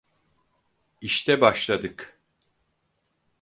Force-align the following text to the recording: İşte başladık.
İşte 1.01 1.41
başladık. 1.41 2.19